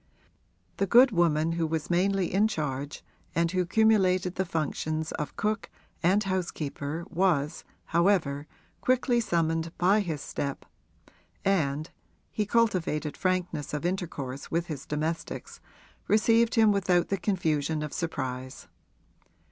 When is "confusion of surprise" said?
17.19-18.67